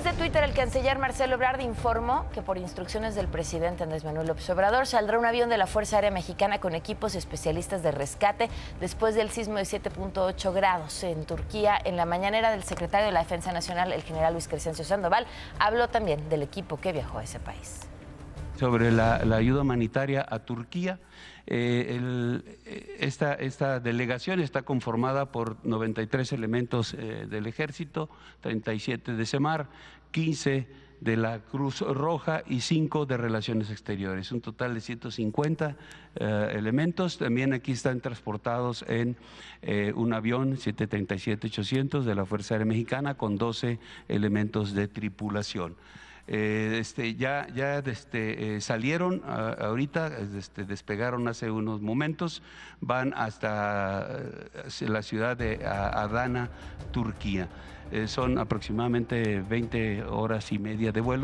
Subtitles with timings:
[0.00, 4.28] través de Twitter, el canciller Marcelo Ebrard informó que por instrucciones del presidente Andrés Manuel
[4.28, 8.48] López Obrador saldrá un avión de la Fuerza Aérea Mexicana con equipos especialistas de rescate
[8.80, 11.78] después del sismo de 7.8 grados en Turquía.
[11.84, 15.26] En la mañanera del secretario de la Defensa Nacional, el general Luis Crescencio Sandoval,
[15.58, 17.90] habló también del equipo que viajó a ese país.
[18.60, 21.00] Sobre la, ayuda humanitaria a Turquía.
[21.46, 21.98] Eh,
[22.66, 28.10] eh, esta, delegación está conformada por 93 elementos eh, del ejército,
[28.42, 29.70] 37 de SEMAR,
[30.10, 30.68] 15
[31.00, 35.76] de la Cruz Roja y 5 de Relaciones Exteriores, un total de 150
[36.52, 37.16] elementos.
[37.16, 39.16] También aquí están transportados en
[39.94, 45.76] un avión 737-800 de la Fuerza Aérea Mexicana con 12 elementos de tripulación.
[46.32, 52.40] Eh, este, ya ya este, eh, salieron ahorita, este, despegaron hace unos momentos,
[52.80, 56.48] van hasta eh, la ciudad de Adana,
[56.92, 57.48] Turquía.
[58.06, 61.18] son aproximadamente 20 horas y media de vuelo.